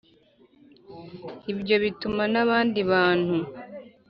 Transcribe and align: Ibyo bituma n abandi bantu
Ibyo 1.51 1.75
bituma 1.83 2.23
n 2.33 2.35
abandi 2.43 2.79
bantu 2.91 3.37